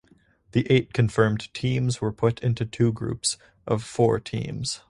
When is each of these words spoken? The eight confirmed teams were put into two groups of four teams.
The 0.53 0.65
eight 0.71 0.93
confirmed 0.93 1.53
teams 1.53 2.01
were 2.01 2.11
put 2.11 2.39
into 2.39 2.65
two 2.65 2.91
groups 2.91 3.37
of 3.67 3.83
four 3.83 4.19
teams. 4.19 4.79